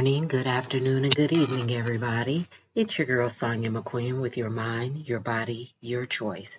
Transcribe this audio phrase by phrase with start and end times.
[0.00, 2.46] morning, good afternoon, and good evening, everybody.
[2.74, 6.56] It's your girl, Sonya McQueen, with your mind, your body, your choice.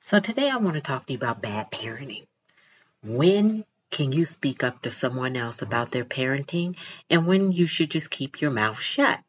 [0.00, 2.26] So, today I want to talk to you about bad parenting.
[3.04, 6.76] When can you speak up to someone else about their parenting,
[7.08, 9.20] and when you should just keep your mouth shut?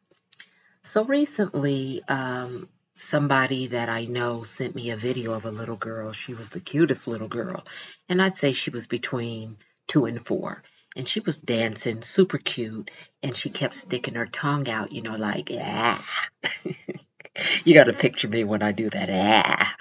[0.82, 6.10] So, recently, um, somebody that I know sent me a video of a little girl.
[6.10, 7.64] She was the cutest little girl,
[8.08, 9.56] and I'd say she was between
[9.86, 10.64] two and four
[10.96, 12.90] and she was dancing super cute
[13.22, 16.28] and she kept sticking her tongue out you know like ah.
[17.64, 19.74] You got to picture me when i do that ah.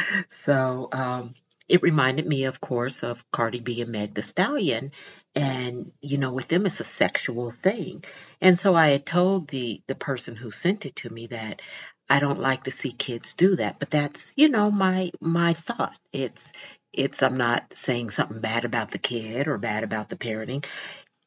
[0.45, 1.34] So um
[1.67, 4.91] it reminded me of course of cardi b and meg the stallion
[5.35, 8.03] and you know with them it's a sexual thing.
[8.39, 11.62] And so i had told the the person who sent it to me that
[12.09, 15.98] i don't like to see kids do that but that's you know my my thought.
[16.13, 16.51] It's
[16.93, 20.65] it's i'm not saying something bad about the kid or bad about the parenting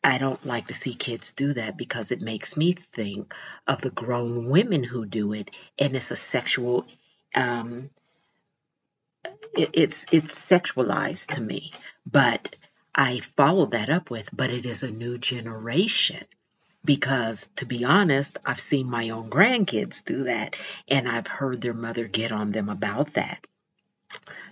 [0.04, 3.34] I don't like to see kids do that because it makes me think
[3.66, 6.86] of the grown women who do it, and it's a sexual,
[7.34, 7.88] um,
[9.56, 11.72] it, it's it's sexualized to me.
[12.04, 12.54] But
[12.94, 16.22] I followed that up with, but it is a new generation
[16.84, 20.54] because to be honest, I've seen my own grandkids do that,
[20.86, 23.46] and I've heard their mother get on them about that.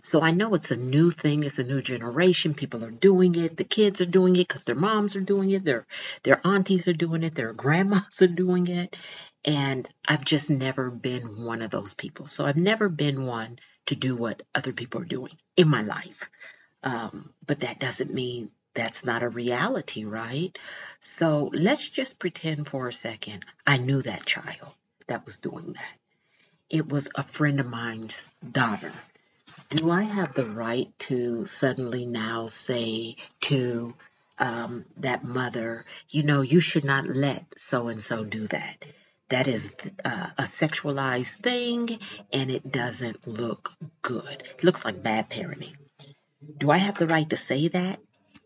[0.02, 2.54] So I know it's a new thing, it's a new generation.
[2.54, 3.56] People are doing it.
[3.56, 5.86] The kids are doing it because their moms are doing it, their
[6.22, 8.96] their aunties are doing it, their grandmas are doing it.
[9.44, 12.26] And I've just never been one of those people.
[12.26, 16.30] So I've never been one to do what other people are doing in my life.
[16.82, 20.56] Um, but that doesn't mean that's not a reality, right?
[21.00, 24.74] So let's just pretend for a second I knew that child
[25.08, 25.98] that was doing that.
[26.70, 28.92] It was a friend of mine's daughter
[29.72, 33.94] do I have the right to suddenly now say to
[34.38, 38.76] um, that mother, you know, you should not let so and so do that?
[39.30, 41.98] That is uh, a sexualized thing
[42.34, 44.42] and it doesn't look good.
[44.58, 45.72] It looks like bad parenting.
[46.58, 47.98] Do I have the right to say that?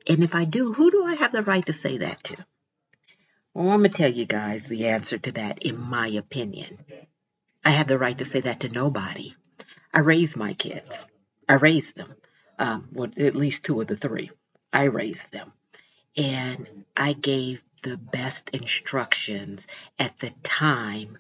[0.07, 2.37] And if I do, who do I have the right to say that to?
[3.53, 6.79] Well, I'm going to tell you guys the answer to that, in my opinion.
[7.65, 9.35] I have the right to say that to nobody.
[9.93, 11.05] I raise my kids.
[11.49, 12.15] I raised them.
[12.59, 14.31] Um, well, at least two of the three.
[14.73, 15.53] I raised them.
[16.17, 19.67] And I gave the best instructions
[19.99, 21.19] at the time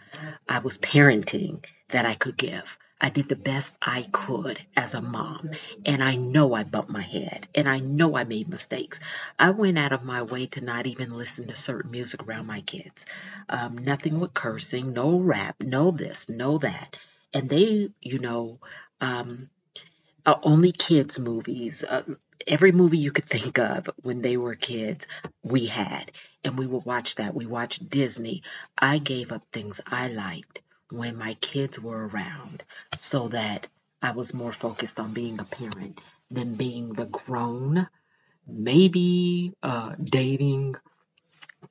[0.49, 2.79] I was parenting that I could give.
[2.99, 5.51] I did the best I could as a mom.
[5.85, 7.47] And I know I bumped my head.
[7.55, 8.99] And I know I made mistakes.
[9.39, 12.63] I went out of my way to not even listen to certain music around my
[12.63, 13.05] kids.
[13.51, 16.97] Um, nothing with cursing, no rap, no this, no that.
[17.35, 18.61] And they, you know,
[19.03, 19.51] um,
[20.27, 21.85] uh, only kids movies.
[21.85, 22.03] Uh,
[22.47, 25.07] every movie you could think of when they were kids,
[25.43, 26.11] we had,
[26.45, 27.35] and we would watch that.
[27.35, 28.43] We watched Disney.
[28.77, 30.61] I gave up things I liked
[30.91, 33.69] when my kids were around, so that
[34.03, 36.01] I was more focused on being a parent
[36.31, 37.89] than being the grown,
[38.47, 40.77] maybe uh, dating,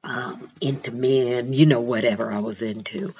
[0.03, 3.13] um, into men, you know, whatever I was into,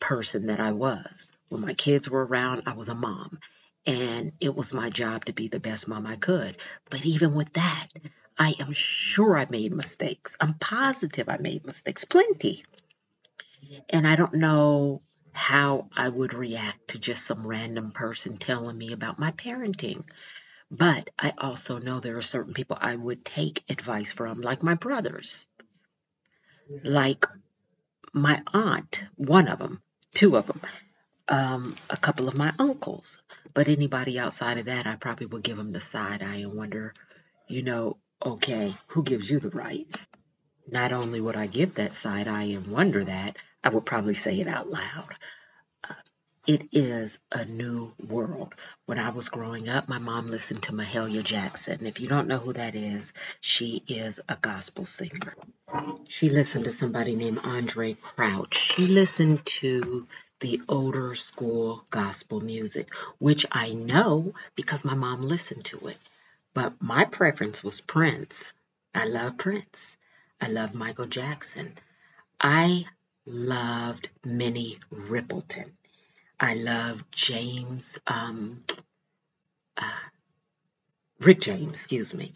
[0.00, 1.26] person that I was.
[1.48, 3.38] When my kids were around, I was a mom
[3.86, 6.56] and it was my job to be the best mom I could.
[6.90, 7.88] But even with that,
[8.38, 10.36] I am sure I made mistakes.
[10.40, 12.64] I'm positive I made mistakes, plenty.
[13.90, 18.92] And I don't know how I would react to just some random person telling me
[18.92, 20.04] about my parenting.
[20.70, 24.74] But I also know there are certain people I would take advice from, like my
[24.74, 25.46] brothers,
[26.84, 27.26] like
[28.14, 29.82] my aunt, one of them,
[30.14, 30.60] two of them
[31.28, 33.22] um, a couple of my uncles.
[33.54, 36.94] But anybody outside of that, I probably would give them the side eye and wonder,
[37.48, 39.88] you know, okay, who gives you the right?
[40.70, 44.40] Not only would I give that side eye and wonder that, I would probably say
[44.40, 45.14] it out loud.
[45.88, 45.94] Uh,
[46.46, 48.54] it is a new world.
[48.86, 51.84] When I was growing up, my mom listened to Mahalia Jackson.
[51.86, 55.34] If you don't know who that is, she is a gospel singer.
[56.08, 58.56] She listened to somebody named Andraé Crouch.
[58.56, 60.06] She listened to
[60.42, 65.96] the older school gospel music, which I know because my mom listened to it.
[66.52, 68.52] But my preference was Prince.
[68.94, 69.96] I love Prince.
[70.40, 71.72] I love Michael Jackson.
[72.40, 72.84] I
[73.24, 75.70] loved Minnie Riperton.
[76.40, 78.64] I loved James, um,
[79.76, 80.04] uh,
[81.20, 82.34] Rick James, excuse me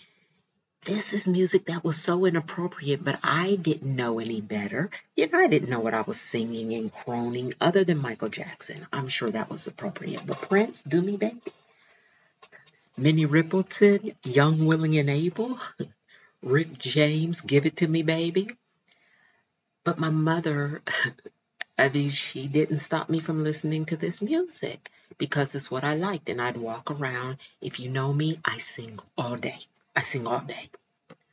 [0.87, 4.89] this is music that was so inappropriate, but I didn't know any better.
[5.17, 8.87] You know, I didn't know what I was singing and croning other than Michael Jackson.
[8.93, 10.25] I'm sure that was appropriate.
[10.25, 11.41] But Prince, Do Me Baby.
[12.97, 15.59] Minnie Riperton, Young, Willing, and Able.
[16.43, 18.49] Rick James, Give It To Me Baby.
[19.83, 20.83] But my mother,
[21.79, 24.89] I mean, she didn't stop me from listening to this music
[25.19, 26.29] because it's what I liked.
[26.29, 27.39] And I'd walk around.
[27.61, 29.59] If you know me, I sing all day.
[29.97, 30.71] I sing all day.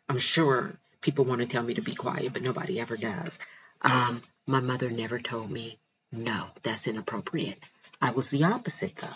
[0.09, 3.37] I'm sure people want to tell me to be quiet, but nobody ever does.
[3.81, 5.77] Um, my mother never told me,
[6.11, 7.59] no, that's inappropriate.
[8.01, 9.07] I was the opposite though.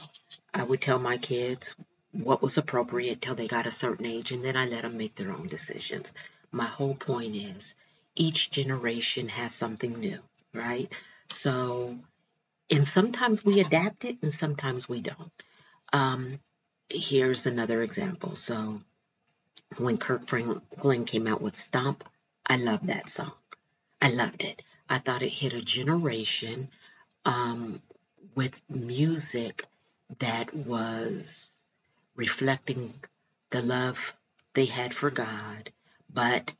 [0.53, 1.75] I would tell my kids
[2.11, 5.15] what was appropriate till they got a certain age, and then I let them make
[5.15, 6.11] their own decisions.
[6.51, 7.75] My whole point is
[8.15, 10.19] each generation has something new,
[10.53, 10.91] right?
[11.29, 11.97] So,
[12.69, 15.31] and sometimes we adapt it and sometimes we don't.
[15.94, 16.39] Um,
[16.89, 18.35] here's another example.
[18.35, 18.79] So,
[19.77, 22.03] when Kirk Franklin came out with Stomp,
[22.45, 23.33] I loved that song.
[24.01, 24.61] I loved it.
[24.89, 26.69] I thought it hit a generation
[27.25, 27.81] um,
[28.35, 29.65] with music
[30.19, 31.55] that was
[32.15, 32.93] reflecting
[33.49, 34.15] the love
[34.53, 35.71] they had for God,
[36.11, 36.53] but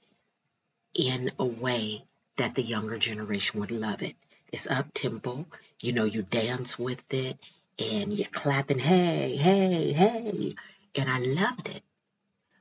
[0.94, 2.03] in a way
[2.38, 4.15] that the younger generation would love it.
[4.51, 5.45] It's up tempo,
[5.81, 7.38] you know, you dance with it
[7.80, 10.53] and you're clapping, hey, hey, hey.
[10.95, 11.83] And I loved it.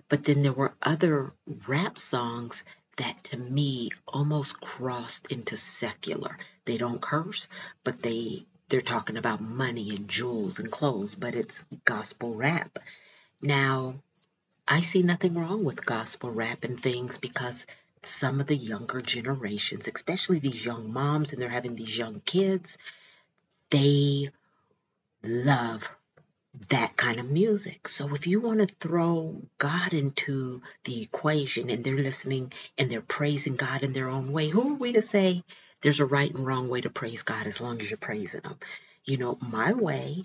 [0.09, 1.33] But then there were other
[1.67, 2.63] rap songs
[2.97, 6.39] that to me almost crossed into secular.
[6.65, 7.49] They don't curse,
[7.85, 12.79] but they they're talking about money and jewels and clothes, but it's gospel rap.
[13.41, 14.03] Now,
[14.67, 17.65] I see nothing wrong with gospel rap and things because
[18.03, 22.77] some of the younger generations, especially these young moms and they're having these young kids,
[23.71, 24.31] they
[25.23, 25.95] love
[26.69, 27.89] that kind of music.
[27.89, 33.03] So if you want to throw God into the equation and they're listening and they're
[33.03, 35.43] praising God in their own way, who are we to say
[35.83, 38.57] there's a right and wrong way to praise God as long as you're praising Him?
[39.05, 40.23] You know, my way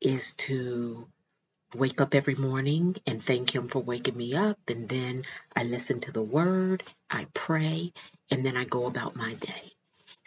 [0.00, 1.06] is to
[1.74, 4.58] wake up every morning and thank Him for waking me up.
[4.68, 5.24] And then
[5.54, 7.92] I listen to the Word, I pray,
[8.30, 9.72] and then I go about my day.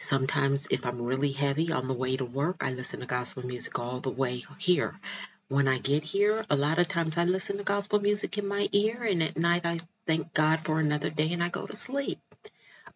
[0.04, 3.78] Sometimes, if I'm really heavy on the way to work, I listen to gospel music
[3.78, 5.00] all the way here.
[5.48, 8.68] When I get here, a lot of times I listen to gospel music in my
[8.72, 12.18] ear, and at night I thank God for another day and I go to sleep.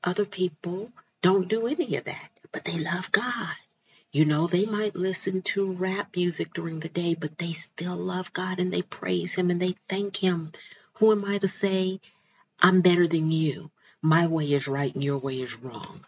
[0.04, 3.56] Other people don't do any of that, but they love God.
[4.12, 8.34] You know, they might listen to rap music during the day, but they still love
[8.34, 10.52] God and they praise Him and they thank Him.
[10.98, 12.00] Who am I to say,
[12.60, 13.70] I'm better than you?
[14.02, 16.04] My way is right and your way is wrong.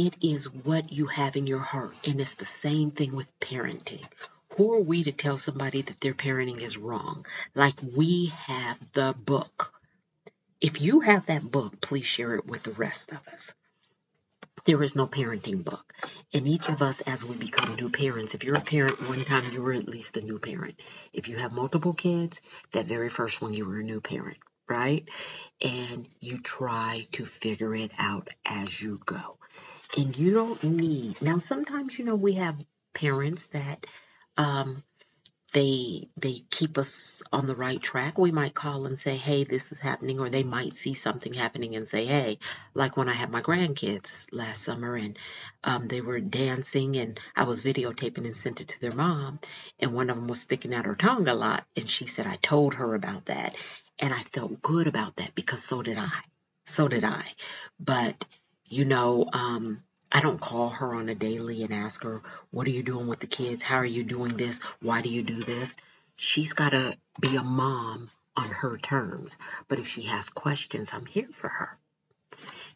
[0.00, 1.92] It is what you have in your heart.
[2.06, 4.06] And it's the same thing with parenting.
[4.56, 7.26] Who are we to tell somebody that their parenting is wrong?
[7.56, 9.72] Like we have the book.
[10.60, 13.56] If you have that book, please share it with the rest of us.
[14.66, 15.92] There is no parenting book.
[16.32, 19.50] And each of us, as we become new parents, if you're a parent one time,
[19.50, 20.78] you were at least a new parent.
[21.12, 22.40] If you have multiple kids,
[22.70, 25.08] that very first one, you were a new parent, right?
[25.60, 29.38] And you try to figure it out as you go.
[29.96, 32.56] And you don't need, now sometimes, you know, we have
[32.94, 33.86] parents that
[34.36, 34.82] um,
[35.54, 38.18] they they keep us on the right track.
[38.18, 41.74] We might call and say, "Hey, this is happening," or they might see something happening
[41.74, 42.38] and say, "Hey,"
[42.74, 45.18] like when I had my grandkids last summer and
[45.64, 49.38] um, they were dancing and I was videotaping and sent it to their mom,
[49.80, 52.36] and one of them was sticking out her tongue a lot, and she said I
[52.36, 53.56] told her about that,
[53.98, 56.12] and I felt good about that because so did I,
[56.66, 57.24] so did I,
[57.80, 58.26] but
[58.68, 62.70] you know, um, I don't call her on a daily and ask her, What are
[62.70, 63.62] you doing with the kids?
[63.62, 64.60] How are you doing this?
[64.80, 65.74] Why do you do this?
[66.16, 69.36] She's got to be a mom on her terms.
[69.68, 71.78] But if she has questions, I'm here for her.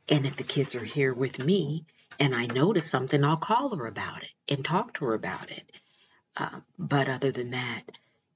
[0.09, 1.85] And if the kids are here with me
[2.19, 5.65] and I notice something, I'll call her about it and talk to her about it.
[6.37, 7.83] Uh, but other than that,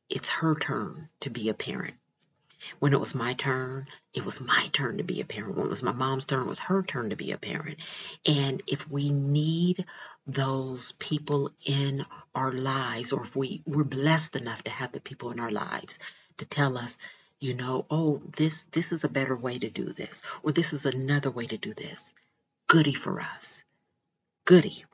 [0.08, 1.94] it's her turn to be a parent.
[2.78, 5.56] When it was my turn, it was my turn to be a parent.
[5.56, 7.78] When it was my mom's turn, it was her turn to be a parent.
[8.26, 9.84] And if we need
[10.26, 12.04] those people in
[12.34, 15.98] our lives, or if we, we're blessed enough to have the people in our lives
[16.38, 16.96] to tell us,
[17.40, 20.86] you know, oh, this this is a better way to do this, or this is
[20.86, 22.14] another way to do this.
[22.66, 23.64] Goody for us.
[24.44, 24.84] Goody.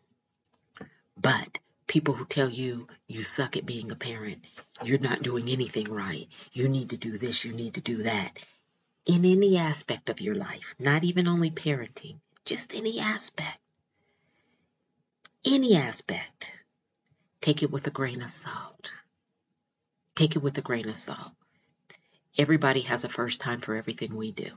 [1.17, 4.45] But people who tell you you suck at being a parent,
[4.87, 8.31] you're not doing anything right, you need to do this, you need to do that.
[9.07, 13.59] In any aspect of your life, not even only parenting, just any aspect.
[15.45, 16.51] Any aspect.
[17.41, 18.93] Take it with a grain of salt.
[20.15, 21.33] Take it with a grain of salt.
[22.39, 24.51] Everybody has a first time for everything we do.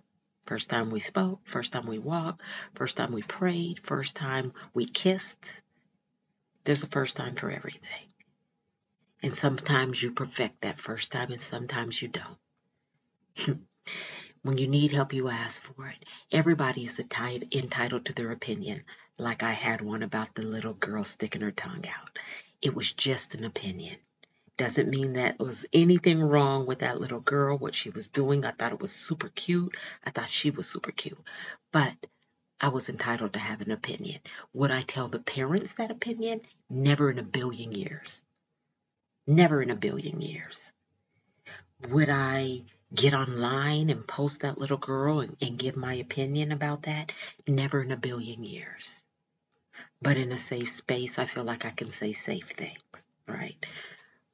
[0.45, 2.41] First time we spoke, first time we walked,
[2.75, 5.61] first time we prayed, first time we kissed,
[6.65, 8.07] there's a first time for everything.
[9.25, 12.37] And sometimes you perfect that first time and sometimes you don't.
[14.43, 15.97] When you need help, you ask for it.
[16.31, 18.83] Everybody is entitled to their opinion,
[19.17, 22.19] like I had one about the little girl sticking her tongue out.
[22.61, 23.95] It was just an opinion.
[24.57, 28.45] Doesn't mean that was anything wrong with that little girl, what she was doing.
[28.45, 29.75] I thought it was super cute.
[30.03, 31.17] I thought she was super cute.
[31.71, 31.95] But
[32.61, 34.21] I was entitled to have an opinion.
[34.53, 36.41] Would I tell the parents that opinion?
[36.69, 38.21] Never in a billion years.
[39.27, 40.71] Never in a billion years.
[41.89, 42.63] Would I
[42.93, 47.11] get online and post that little girl and, and give my opinion about that?
[47.47, 49.05] Never in a billion years.
[50.01, 53.57] But in a safe space, I feel like I can say safe things, right?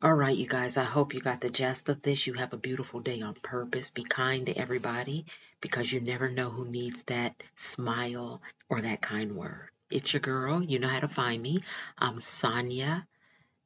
[0.02, 2.28] All right, you guys, I hope you got the gist of this.
[2.28, 3.92] You have a beautiful day on purpose.
[3.92, 5.26] Be kind to everybody
[5.62, 9.70] because you never know who needs that smile or that kind word.
[9.90, 10.64] It's your girl.
[10.64, 11.62] You know how to find me.
[11.98, 13.08] I'm Sonia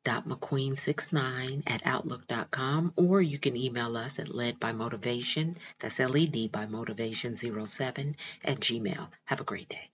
[0.06, 6.66] mcqueen69 at outlook.com or you can email us at led by motivation that's led by
[6.66, 9.10] motivation 07 at gmail.
[9.26, 9.90] Have a great day